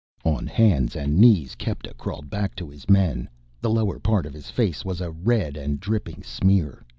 [0.25, 3.29] On hands and knees Kepta crawled back to his men.
[3.61, 6.83] The lower part of his face was a red and dripping smear.